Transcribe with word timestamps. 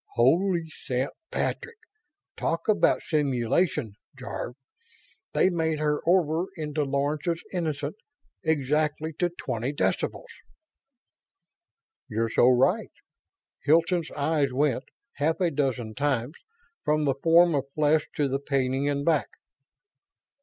"Holy 0.15 0.63
Saint 0.85 1.11
Patrick! 1.29 1.77
Talk 2.35 2.67
about 2.67 3.03
simulation, 3.03 3.93
Jarve! 4.17 4.55
They've 5.35 5.53
made 5.53 5.77
her 5.77 6.01
over 6.07 6.47
into 6.57 6.83
Lawrence's 6.83 7.43
'Innocent' 7.53 7.97
exact 8.41 8.95
to 9.19 9.29
twenty 9.29 9.71
decimals!" 9.71 10.31
"You're 12.09 12.31
so 12.31 12.47
right." 12.49 12.89
Hilton's 13.63 14.09
eyes 14.15 14.51
went, 14.51 14.85
half 15.17 15.39
a 15.39 15.51
dozen 15.51 15.93
times, 15.93 16.33
from 16.83 17.05
the 17.05 17.13
form 17.21 17.53
of 17.53 17.65
flesh 17.75 18.07
to 18.15 18.27
the 18.27 18.39
painting 18.39 18.89
and 18.89 19.05
back. 19.05 19.27